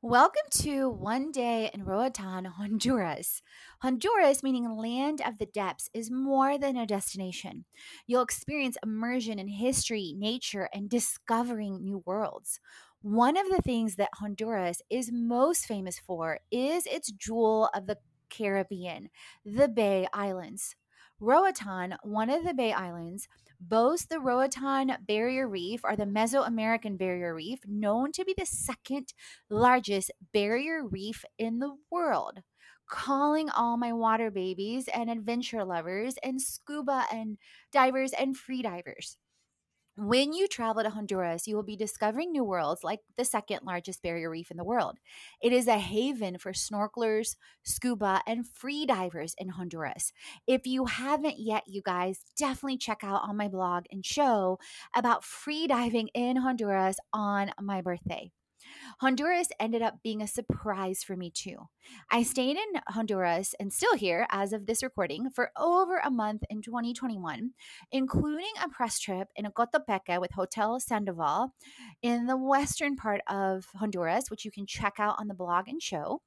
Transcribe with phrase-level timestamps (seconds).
[0.00, 3.42] Welcome to One Day in Roatan, Honduras.
[3.82, 7.64] Honduras, meaning land of the depths, is more than a destination.
[8.06, 12.60] You'll experience immersion in history, nature, and discovering new worlds.
[13.02, 17.98] One of the things that Honduras is most famous for is its jewel of the
[18.30, 19.08] Caribbean,
[19.44, 20.76] the Bay Islands.
[21.18, 23.26] Roatan, one of the Bay Islands,
[23.60, 29.12] both the Roatan Barrier Reef or the Mesoamerican Barrier Reef, known to be the second
[29.50, 32.40] largest barrier reef in the world.
[32.88, 37.36] Calling all my water babies and adventure lovers and scuba and
[37.72, 39.16] divers and free divers.
[40.00, 44.00] When you travel to Honduras, you will be discovering new worlds like the second largest
[44.00, 44.98] barrier reef in the world.
[45.42, 50.12] It is a haven for snorkelers, scuba, and free divers in Honduras.
[50.46, 54.60] If you haven't yet, you guys, definitely check out on my blog and show
[54.94, 58.30] about free diving in Honduras on my birthday.
[59.00, 61.68] Honduras ended up being a surprise for me too.
[62.10, 66.42] I stayed in Honduras and still here as of this recording for over a month
[66.50, 67.52] in 2021,
[67.92, 71.54] including a press trip in Ocotepeque with Hotel Sandoval
[72.02, 75.82] in the western part of Honduras, which you can check out on the blog and
[75.82, 76.22] show,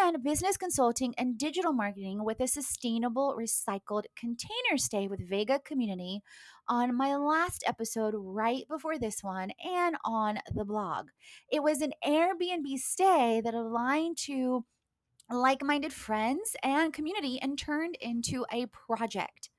[0.00, 6.22] and business consulting and digital marketing with a sustainable recycled container stay with Vega Community
[6.68, 11.08] on my last episode right before this one and on the blog.
[11.50, 14.64] It was an Airbnb stay that aligned to
[15.30, 19.50] like minded friends and community and turned into a project.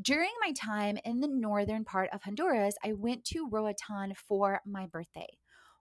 [0.00, 4.86] During my time in the northern part of Honduras, I went to Roatan for my
[4.86, 5.38] birthday.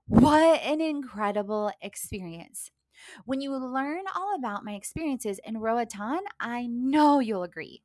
[0.08, 2.72] What an incredible experience!
[3.26, 7.84] When you learn all about my experiences in Roatan, I know you'll agree.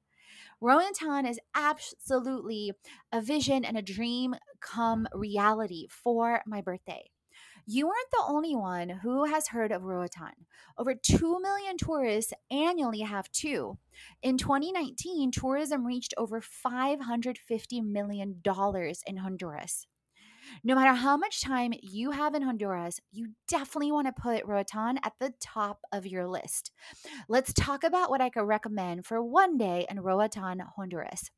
[0.62, 2.70] Roatan is absolutely
[3.10, 7.10] a vision and a dream come reality for my birthday.
[7.66, 10.46] You aren't the only one who has heard of Roatan.
[10.78, 13.78] Over 2 million tourists annually have too.
[14.22, 18.40] In 2019, tourism reached over $550 million
[19.06, 19.86] in Honduras.
[20.64, 24.98] No matter how much time you have in Honduras, you definitely want to put Roatan
[25.02, 26.70] at the top of your list.
[27.28, 31.30] Let's talk about what I could recommend for one day in Roatan, Honduras.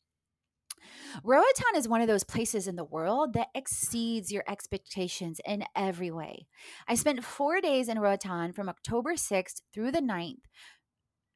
[1.22, 6.10] Roatan is one of those places in the world that exceeds your expectations in every
[6.10, 6.46] way.
[6.86, 10.42] I spent four days in Roatan from October 6th through the 9th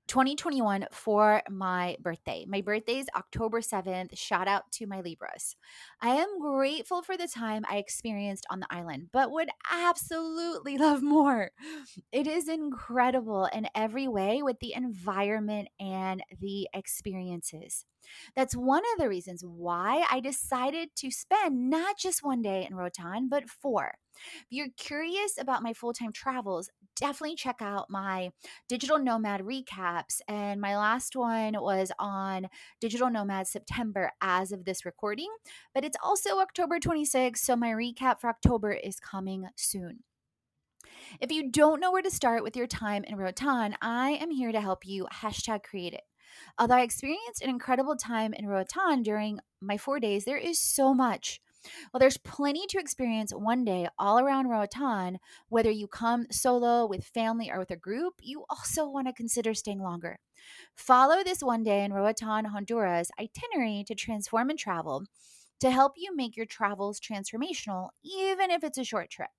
[0.08, 2.44] 2021 for my birthday.
[2.48, 4.16] My birthday is October 7th.
[4.16, 5.54] Shout out to my Libras.
[6.00, 11.02] I am grateful for the time I experienced on the island, but would absolutely love
[11.02, 11.50] more.
[12.10, 17.84] It is incredible in every way with the environment and the experiences.
[18.34, 22.76] That's one of the reasons why I decided to spend not just one day in
[22.76, 23.94] Roatan, but four.
[24.16, 28.30] If you're curious about my full time travels, definitely check out my
[28.68, 30.20] digital nomad recaps.
[30.26, 32.48] And my last one was on
[32.80, 35.30] digital nomad September as of this recording,
[35.74, 37.38] but it's also October 26th.
[37.38, 40.00] So my recap for October is coming soon.
[41.20, 44.52] If you don't know where to start with your time in Roatan, I am here
[44.52, 46.07] to help you hashtag create it.
[46.58, 50.94] Although I experienced an incredible time in Roatan during my four days, there is so
[50.94, 51.40] much.
[51.92, 55.18] Well, there's plenty to experience one day all around Roatan.
[55.48, 59.54] Whether you come solo, with family, or with a group, you also want to consider
[59.54, 60.18] staying longer.
[60.74, 65.04] Follow this one day in Roatan, Honduras itinerary to transform and travel
[65.60, 69.30] to help you make your travels transformational, even if it's a short trip.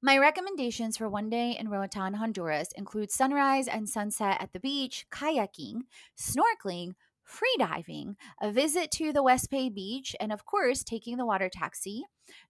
[0.00, 5.06] My recommendations for one day in Roatan, Honduras include sunrise and sunset at the beach,
[5.10, 5.80] kayaking,
[6.16, 6.92] snorkeling,
[7.24, 11.48] free diving, a visit to the West Bay Beach, and of course, taking the water
[11.52, 12.04] taxi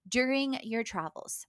[0.07, 1.47] during your travels.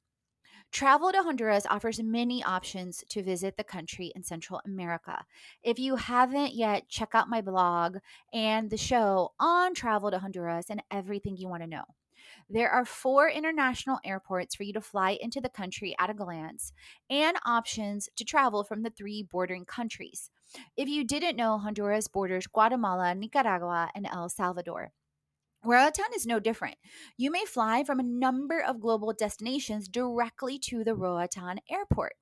[0.72, 5.26] Travel to Honduras offers many options to visit the country in Central America.
[5.64, 7.98] If you haven't yet, check out my blog
[8.32, 11.84] and the show on travel to Honduras and everything you want to know.
[12.50, 16.74] There are four international airports for you to fly into the country at a glance
[17.10, 20.32] and options to travel from the three bordering countries.
[20.76, 24.92] If you didn't know, Honduras borders Guatemala, Nicaragua, and El Salvador.
[25.64, 26.78] Roatan is no different.
[27.18, 32.14] You may fly from a number of global destinations directly to the Roatan airport.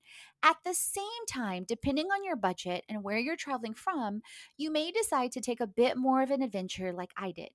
[0.42, 4.22] At the same time, depending on your budget and where you're traveling from,
[4.58, 7.50] you may decide to take a bit more of an adventure like I did.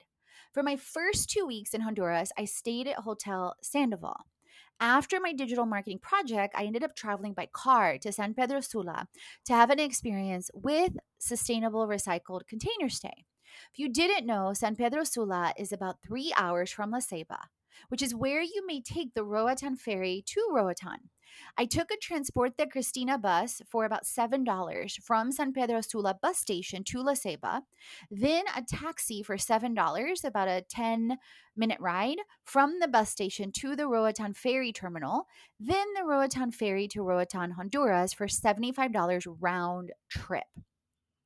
[0.52, 4.26] For my first two weeks in Honduras, I stayed at Hotel Sandoval.
[4.78, 9.08] After my digital marketing project, I ended up traveling by car to San Pedro Sula
[9.46, 13.25] to have an experience with sustainable recycled container stay.
[13.72, 17.44] If you didn't know, San Pedro Sula is about three hours from La Ceiba,
[17.88, 21.08] which is where you may take the Roatan ferry to Roatan.
[21.56, 26.38] I took a Transport de Cristina bus for about $7 from San Pedro Sula bus
[26.38, 27.62] station to La Ceiba,
[28.11, 31.19] then a taxi for $7, about a 10
[31.56, 35.26] minute ride from the bus station to the Roatan ferry terminal,
[35.61, 40.44] then the Roatan ferry to Roatan, Honduras for $75 round trip.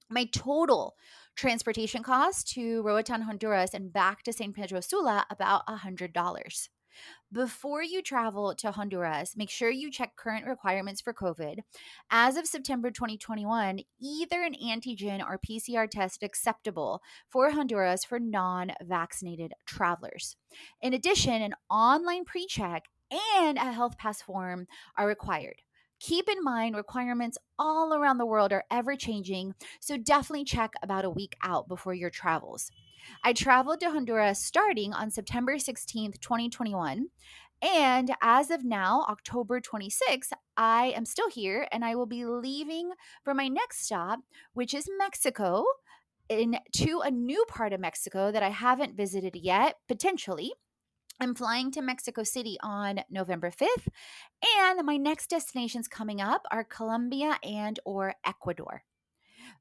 [0.08, 0.94] My total
[1.34, 6.68] transportation cost to Roatan, Honduras and back to San Pedro Sula about $100.
[7.32, 11.58] Before you travel to Honduras, make sure you check current requirements for COVID.
[12.10, 18.72] As of September 2021, either an antigen or PCR test acceptable for Honduras for non
[18.82, 20.36] vaccinated travelers.
[20.80, 24.66] In addition, an online pre check and a health pass form
[24.96, 25.62] are required.
[26.00, 31.04] Keep in mind, requirements all around the world are ever changing, so definitely check about
[31.04, 32.70] a week out before your travels.
[33.24, 37.06] I traveled to Honduras starting on September 16th, 2021.
[37.62, 42.90] And as of now, October 26th, I am still here and I will be leaving
[43.24, 44.20] for my next stop,
[44.52, 45.64] which is Mexico,
[46.28, 50.52] in to a new part of Mexico that I haven't visited yet, potentially.
[51.18, 53.88] I'm flying to Mexico City on November 5th,
[54.58, 58.82] and my next destinations coming up are Colombia and or Ecuador.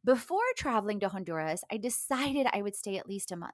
[0.04, 3.54] Before traveling to Honduras, I decided I would stay at least a month.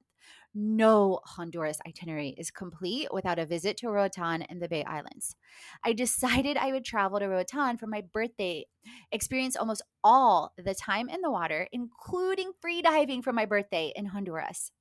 [0.56, 5.36] No Honduras itinerary is complete without a visit to Roatan and the Bay Islands.
[5.84, 8.66] I decided I would travel to Roatan for my birthday,
[9.12, 14.08] experience almost all the time in the water, including free diving for my birthday in
[14.08, 14.72] Honduras.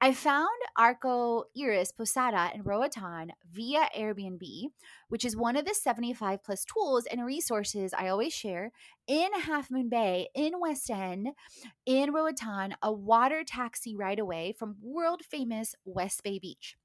[0.00, 4.66] I found Arco Iris Posada in Roatan via Airbnb,
[5.08, 8.72] which is one of the 75 plus tools and resources I always share
[9.06, 11.28] in Half Moon Bay in West End
[11.86, 16.76] in Roatan, a water taxi ride away from world famous West Bay Beach.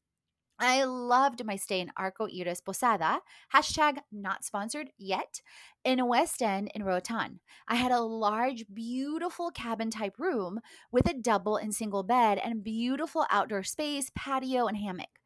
[0.59, 3.21] I loved my stay in Arco Iris Posada,
[3.53, 5.41] hashtag not sponsored yet,
[5.85, 7.39] in West End in Roatan.
[7.67, 10.59] I had a large, beautiful cabin type room
[10.91, 15.18] with a double and single bed and beautiful outdoor space, patio, and hammock.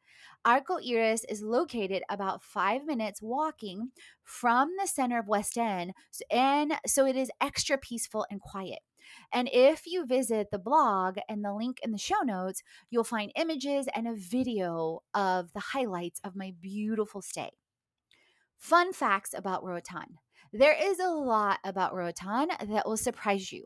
[0.44, 3.92] Arco Iris is located about five minutes walking
[4.22, 5.92] from the center of West End,
[6.30, 8.80] and so it is extra peaceful and quiet.
[9.32, 13.32] And if you visit the blog and the link in the show notes, you'll find
[13.36, 17.50] images and a video of the highlights of my beautiful stay.
[18.58, 20.18] Fun facts about Roatan.
[20.52, 23.64] There is a lot about Roatan that will surprise you.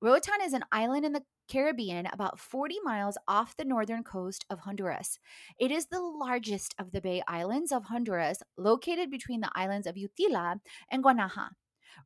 [0.00, 4.60] Roatan is an island in the Caribbean about 40 miles off the northern coast of
[4.60, 5.18] Honduras.
[5.58, 9.96] It is the largest of the Bay Islands of Honduras, located between the islands of
[9.96, 11.50] Utila and Guanaja.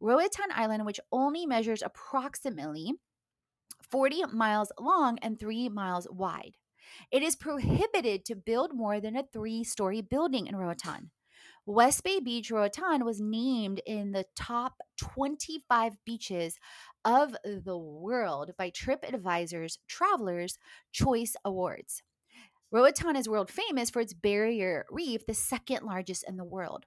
[0.01, 2.93] Roatan Island, which only measures approximately
[3.91, 6.57] 40 miles long and 3 miles wide.
[7.11, 11.11] It is prohibited to build more than a three story building in Roatan.
[11.64, 16.59] West Bay Beach, Roatan was named in the top 25 beaches
[17.04, 20.59] of the world by TripAdvisor's Travelers
[20.90, 22.02] Choice Awards.
[22.73, 26.87] Roatan is world famous for its barrier reef, the second largest in the world.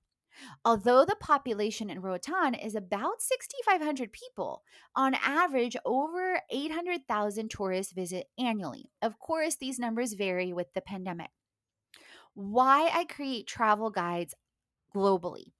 [0.65, 4.63] Although the population in Roatan is about 6,500 people,
[4.93, 8.89] on average, over 800,000 tourists visit annually.
[9.01, 11.29] Of course, these numbers vary with the pandemic.
[12.33, 14.35] Why I create travel guides
[14.95, 15.51] globally.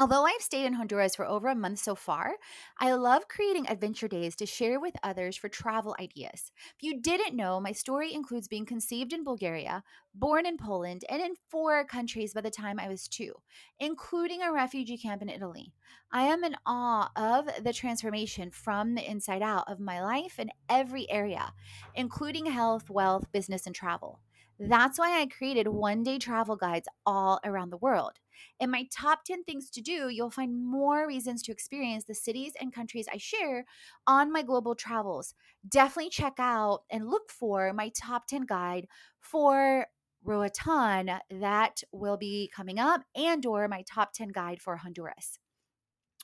[0.00, 2.36] Although I've stayed in Honduras for over a month so far,
[2.78, 6.52] I love creating adventure days to share with others for travel ideas.
[6.76, 9.82] If you didn't know, my story includes being conceived in Bulgaria,
[10.14, 13.34] born in Poland, and in four countries by the time I was two,
[13.78, 15.74] including a refugee camp in Italy.
[16.10, 20.50] I am in awe of the transformation from the inside out of my life in
[20.70, 21.52] every area,
[21.94, 24.20] including health, wealth, business, and travel.
[24.62, 28.12] That's why I created one day travel guides all around the world.
[28.58, 32.52] In my top 10 things to do, you'll find more reasons to experience the cities
[32.60, 33.64] and countries I share
[34.06, 35.34] on my global travels.
[35.66, 38.86] Definitely check out and look for my top 10 guide
[39.18, 39.86] for
[40.22, 45.38] Roatan that will be coming up and or my top 10 guide for Honduras.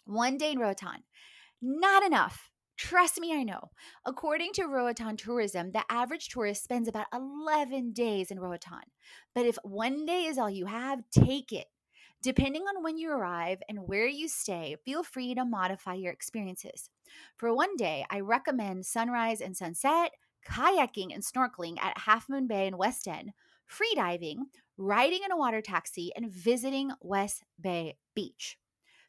[0.05, 1.05] One day in Roatan.
[1.63, 2.51] Not enough.
[2.77, 3.71] Trust me, I know.
[4.05, 8.81] According to Roatan Tourism, the average tourist spends about 11 days in Roatan.
[9.35, 11.67] But if one day is all you have, take it.
[12.23, 16.91] Depending on when you arrive and where you stay, feel free to modify your experiences.
[17.37, 20.13] For one day, I recommend sunrise and sunset,
[20.47, 23.33] kayaking and snorkeling at Half Moon Bay in West End,
[23.71, 24.37] freediving,
[24.77, 28.59] riding in a water taxi, and visiting West Bay Beach.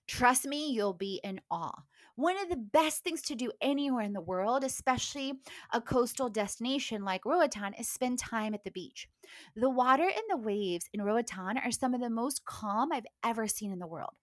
[0.08, 1.84] Trust me, you'll be in awe.
[2.18, 5.34] One of the best things to do anywhere in the world, especially
[5.72, 9.08] a coastal destination like Roatan, is spend time at the beach.
[9.56, 13.48] The water and the waves in Roatan are some of the most calm I've ever
[13.48, 14.16] seen in the world.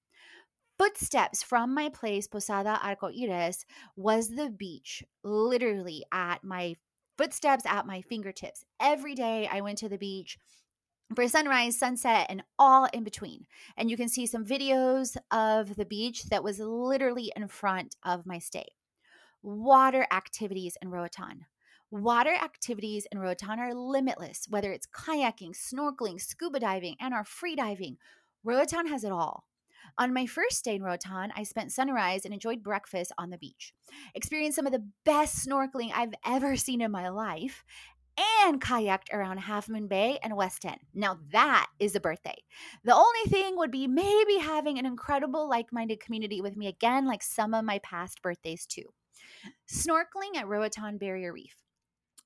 [0.76, 6.74] Footsteps from my place, Posada Arcoiris, was the beach, literally at my
[7.16, 8.64] footsteps at my fingertips.
[8.80, 10.36] Every day I went to the beach
[11.14, 13.46] for sunrise, sunset, and all in between.
[13.76, 18.26] And you can see some videos of the beach that was literally in front of
[18.26, 18.66] my stay.
[19.42, 21.46] Water activities in Roatan.
[21.90, 27.54] Water activities in Roatan are limitless, whether it's kayaking, snorkeling, scuba diving, and our free
[27.54, 27.98] diving.
[28.42, 29.44] Roatan has it all.
[29.98, 33.72] On my first day in Roatan, I spent sunrise and enjoyed breakfast on the beach.
[34.14, 37.64] Experienced some of the best snorkeling I've ever seen in my life
[38.18, 40.78] and kayaked around Half Moon Bay and West End.
[40.94, 42.36] Now that is a birthday.
[42.84, 47.06] The only thing would be maybe having an incredible like minded community with me again,
[47.06, 48.92] like some of my past birthdays too.
[49.68, 51.63] Snorkeling at Roatan Barrier Reef.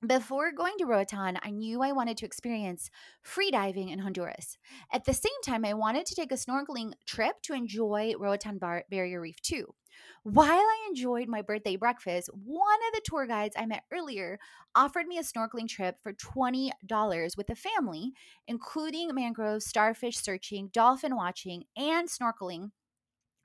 [0.05, 2.89] Before going to Roatan, I knew I wanted to experience
[3.25, 4.57] freediving in Honduras.
[4.93, 8.85] At the same time, I wanted to take a snorkeling trip to enjoy Roatan Bar-
[8.89, 9.75] Barrier Reef too.
[10.23, 14.39] While I enjoyed my birthday breakfast, one of the tour guides I met earlier
[14.73, 18.13] offered me a snorkeling trip for $20 with a family,
[18.47, 22.71] including mangrove, starfish searching, dolphin watching, and snorkeling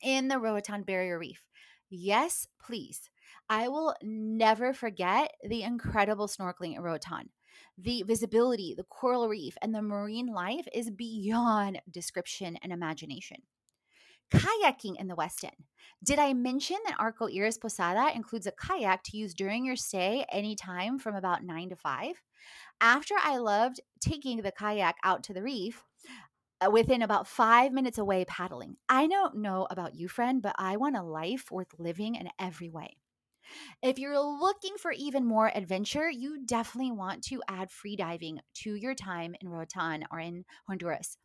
[0.01, 1.43] in the Roatan Barrier Reef.
[1.91, 3.11] Yes, please.
[3.49, 7.31] I will never forget the incredible snorkeling at Roatan.
[7.79, 13.39] The visibility, the coral reef, and the marine life is beyond description and imagination.
[14.33, 15.65] Kayaking in the West End.
[16.03, 20.25] Did I mention that Arco Iris Posada includes a kayak to use during your stay
[20.33, 22.23] anytime from about 9 to 5?
[22.81, 25.85] After I loved taking the kayak out to the reef,
[26.65, 28.77] uh, within about five minutes away paddling.
[28.89, 32.71] I don't know about you, friend, but I want a life worth living in every
[32.71, 32.97] way.
[33.83, 38.95] If you're looking for even more adventure, you definitely want to add freediving to your
[38.95, 41.19] time in Roatan or in Honduras.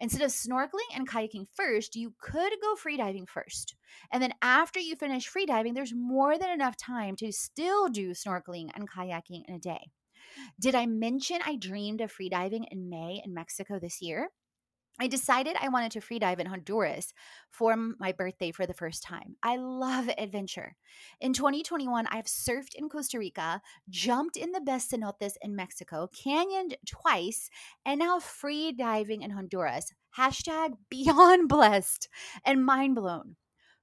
[0.00, 3.74] Instead of snorkeling and kayaking first, you could go freediving first.
[4.12, 8.70] And then after you finish freediving, there's more than enough time to still do snorkeling
[8.74, 9.90] and kayaking in a day.
[10.60, 14.30] Did I mention I dreamed of freediving in May in Mexico this year?
[15.00, 17.12] I decided I wanted to freedive in Honduras
[17.50, 19.36] for my birthday for the first time.
[19.42, 20.76] I love adventure.
[21.20, 23.60] In 2021, I've surfed in Costa Rica,
[23.90, 27.50] jumped in the best cenotes in Mexico, canyoned twice,
[27.84, 29.92] and now free diving in Honduras.
[30.16, 32.08] Hashtag beyond blessed
[32.44, 33.34] and mind blown.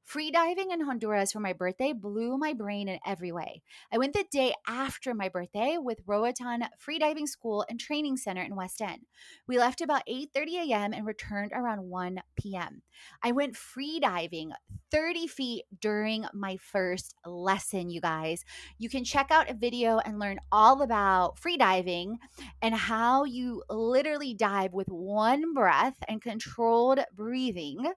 [0.08, 3.62] Freediving in Honduras for my birthday blew my brain in every way.
[3.94, 8.56] I went the day after my birthday with Roatan Freediving School and Training Center in
[8.56, 9.06] West End.
[9.48, 10.94] We left about 8:30 a.m.
[10.94, 12.82] and returned around 1 p.m.
[13.24, 14.52] I went freediving
[14.92, 18.44] 30 feet during my first lesson, you guys.
[18.78, 22.18] You can check out a video and learn all about freediving
[22.62, 27.92] and how you literally dive with one breath and controlled breathing.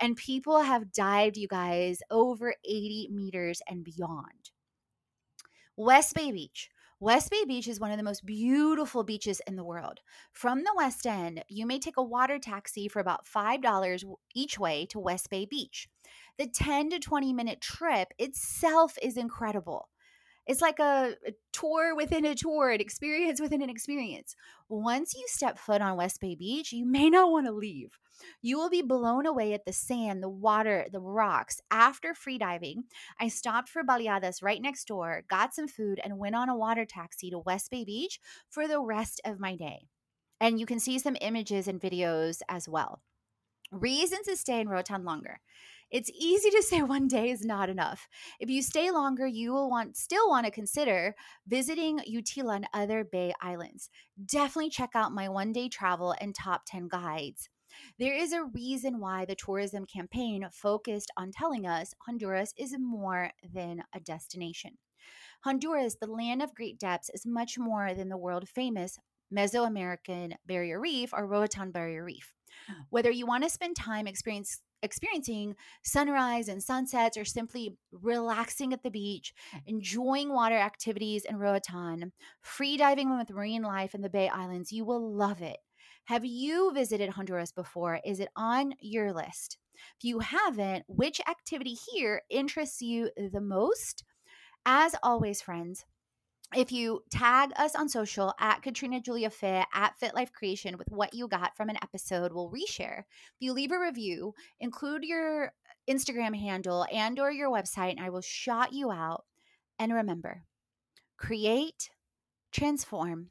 [0.00, 4.50] And people have dived, you guys, over 80 meters and beyond.
[5.76, 6.70] West Bay Beach.
[7.00, 10.00] West Bay Beach is one of the most beautiful beaches in the world.
[10.32, 14.86] From the West End, you may take a water taxi for about $5 each way
[14.86, 15.88] to West Bay Beach.
[16.38, 19.88] The 10 to 20 minute trip itself is incredible.
[20.46, 24.34] It's like a, a, tour within a tour, an experience within an experience.
[24.68, 27.98] Once you step foot on West Bay Beach, you may not want to leave.
[28.42, 31.60] You will be blown away at the sand, the water, the rocks.
[31.70, 32.84] After freediving,
[33.18, 36.84] I stopped for baleadas right next door, got some food, and went on a water
[36.84, 39.88] taxi to West Bay Beach for the rest of my day.
[40.40, 43.00] And you can see some images and videos as well.
[43.74, 45.40] Reasons to stay in Roatan longer.
[45.90, 48.06] It's easy to say one day is not enough.
[48.38, 51.16] If you stay longer, you will want still want to consider
[51.48, 53.90] visiting Utila and other Bay Islands.
[54.24, 57.48] Definitely check out my one day travel and top 10 guides.
[57.98, 63.32] There is a reason why the tourism campaign focused on telling us Honduras is more
[63.52, 64.78] than a destination.
[65.42, 68.98] Honduras, the land of great depths, is much more than the world famous
[69.34, 72.33] Mesoamerican Barrier Reef or Roatan Barrier Reef.
[72.90, 78.82] Whether you want to spend time experience, experiencing sunrise and sunsets or simply relaxing at
[78.82, 79.32] the beach,
[79.66, 84.84] enjoying water activities in Roatan, free diving with marine life in the Bay Islands, you
[84.84, 85.56] will love it.
[86.06, 88.00] Have you visited Honduras before?
[88.04, 89.56] Is it on your list?
[89.98, 94.04] If you haven't, which activity here interests you the most?
[94.66, 95.84] As always, friends,
[96.56, 100.88] if you tag us on social at Katrina Julia Fit at Fit Life Creation with
[100.90, 103.00] what you got from an episode, we'll reshare.
[103.00, 105.52] If you leave a review, include your
[105.88, 109.24] Instagram handle and or your website, and I will shout you out.
[109.78, 110.44] And remember,
[111.18, 111.90] create,
[112.52, 113.30] transform,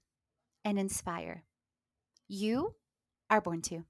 [0.66, 1.44] and inspire.
[2.28, 2.76] You
[3.30, 3.86] are born to.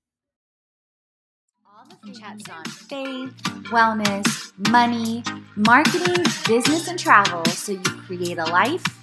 [1.65, 3.33] All the chats on faith,
[3.71, 5.23] wellness, money,
[5.55, 9.02] marketing, business, and travel so you create a life if you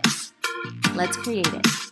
[0.95, 1.90] Let's create it.